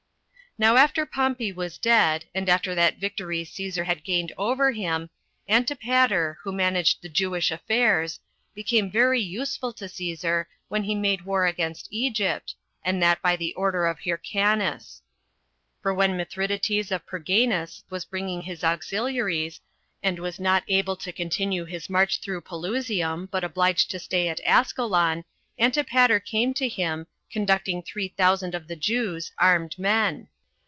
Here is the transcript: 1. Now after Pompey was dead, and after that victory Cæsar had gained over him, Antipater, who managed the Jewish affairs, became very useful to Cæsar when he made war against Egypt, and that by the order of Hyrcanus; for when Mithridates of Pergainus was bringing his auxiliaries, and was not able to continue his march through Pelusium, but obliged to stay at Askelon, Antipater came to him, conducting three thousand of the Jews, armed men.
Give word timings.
1. 0.57 0.67
Now 0.69 0.75
after 0.75 1.05
Pompey 1.05 1.53
was 1.53 1.77
dead, 1.77 2.25
and 2.35 2.49
after 2.49 2.75
that 2.75 2.97
victory 2.97 3.45
Cæsar 3.45 3.85
had 3.85 4.03
gained 4.03 4.33
over 4.37 4.71
him, 4.73 5.09
Antipater, 5.47 6.39
who 6.43 6.51
managed 6.51 7.01
the 7.01 7.07
Jewish 7.07 7.51
affairs, 7.51 8.19
became 8.53 8.91
very 8.91 9.21
useful 9.21 9.71
to 9.71 9.85
Cæsar 9.85 10.47
when 10.67 10.83
he 10.83 10.93
made 10.93 11.23
war 11.25 11.45
against 11.47 11.87
Egypt, 11.89 12.53
and 12.83 13.01
that 13.01 13.21
by 13.21 13.37
the 13.37 13.53
order 13.53 13.85
of 13.87 13.99
Hyrcanus; 13.99 15.01
for 15.81 15.93
when 15.93 16.17
Mithridates 16.17 16.91
of 16.91 17.05
Pergainus 17.05 17.83
was 17.89 18.03
bringing 18.03 18.41
his 18.41 18.61
auxiliaries, 18.61 19.61
and 20.03 20.19
was 20.19 20.37
not 20.37 20.65
able 20.67 20.97
to 20.97 21.13
continue 21.13 21.63
his 21.63 21.89
march 21.89 22.19
through 22.19 22.41
Pelusium, 22.41 23.29
but 23.31 23.45
obliged 23.45 23.89
to 23.91 23.99
stay 23.99 24.27
at 24.27 24.41
Askelon, 24.45 25.23
Antipater 25.57 26.19
came 26.19 26.53
to 26.55 26.67
him, 26.67 27.07
conducting 27.31 27.81
three 27.81 28.09
thousand 28.09 28.53
of 28.53 28.67
the 28.67 28.75
Jews, 28.75 29.31
armed 29.37 29.79
men. 29.79 30.27